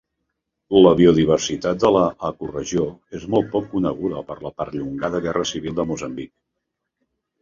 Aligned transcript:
La 0.85 0.93
biodiversitat 0.99 1.83
de 1.83 1.91
l'ecoregió 1.95 2.87
és 3.19 3.27
molt 3.35 3.51
poc 3.53 3.67
coneguda 3.75 4.25
per 4.31 4.39
la 4.47 4.53
perllongada 4.63 5.23
guerra 5.27 5.45
civil 5.55 5.77
de 5.83 5.87
Moçambic. 5.93 6.33